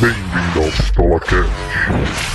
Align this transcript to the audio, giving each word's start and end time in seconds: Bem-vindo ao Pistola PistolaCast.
Bem-vindo 0.00 0.60
ao 0.60 0.70
Pistola 0.70 1.18
PistolaCast. 1.18 2.27